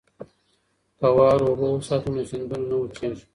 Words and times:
که 0.99 1.07
واوره 1.15 1.45
اوبه 1.49 1.67
وساتو 1.71 2.09
نو 2.15 2.21
سیندونه 2.29 2.65
نه 2.71 2.75
وچیږي. 2.79 3.23